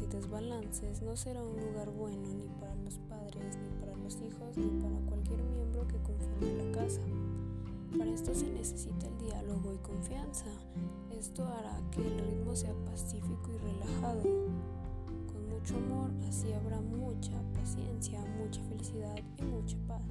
[0.00, 4.56] y desbalances no será un lugar bueno ni para los padres, ni para los hijos,
[4.56, 7.00] ni para cualquier miembro que conforme la casa.
[7.98, 10.46] Para esto se necesita el diálogo y confianza.
[11.10, 14.22] Esto hará que el ritmo sea pacífico y relajado.
[14.22, 20.02] Con mucho amor, así habrá mucha paciencia, mucha felicidad y mucha paz.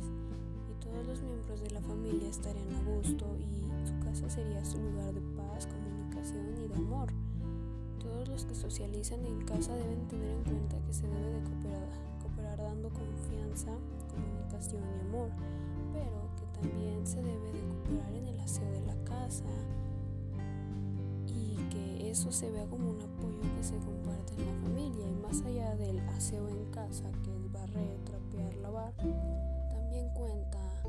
[0.69, 4.77] Y todos los miembros de la familia estarían a gusto y su casa sería su
[4.77, 7.11] lugar de paz, comunicación y de amor.
[8.01, 11.87] Todos los que socializan en casa deben tener en cuenta que se debe de cooperar,
[12.21, 13.71] cooperar dando confianza,
[14.09, 15.29] comunicación y amor,
[15.93, 19.45] pero que también se debe de cooperar en el aseo de la casa
[21.27, 25.13] y que eso se vea como un apoyo que se comparte en la familia y
[25.21, 28.93] más allá del aseo en casa que es barrer, trapear, lavar,
[29.69, 30.83] también cuenta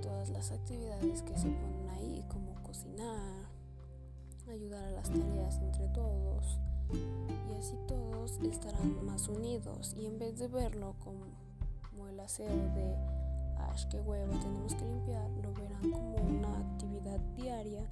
[0.00, 3.43] todas las actividades que se ponen ahí como cocinar,
[4.52, 6.58] ayudar a las tareas entre todos
[6.92, 11.24] y así todos estarán más unidos y en vez de verlo como,
[12.08, 12.96] el aseo de
[13.56, 17.88] ash que hueva tenemos que limpiar lo verán como una actividad diaria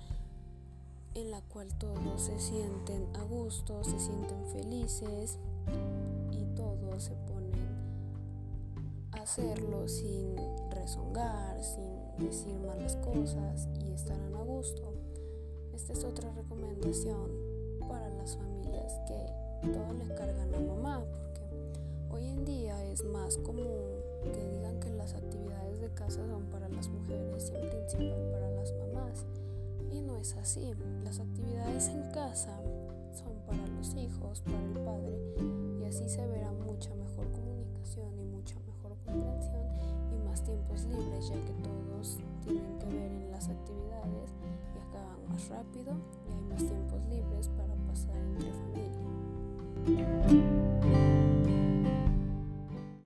[1.15, 5.39] en la cual todos se sienten a gusto, se sienten felices
[6.31, 7.53] y todos se ponen
[9.13, 10.37] a hacerlo sin
[10.71, 14.93] rezongar, sin decir malas cosas y estarán a gusto.
[15.83, 17.29] Esta es otra recomendación
[17.89, 21.43] para las familias que todo le cargan a mamá, porque
[22.09, 23.99] hoy en día es más común
[24.33, 28.51] que digan que las actividades de casa son para las mujeres y en principal para
[28.53, 29.27] las mamás.
[29.91, 30.73] Y no es así.
[31.03, 32.57] Las actividades en casa
[33.13, 35.19] son para los hijos, para el padre,
[35.81, 39.67] y así se verá mucha mejor comunicación y mucha mejor comprensión
[40.13, 41.72] y más tiempos libres, ya que todos
[45.53, 45.95] rápido
[46.29, 50.42] y hay más tiempos libres para pasar entre familia.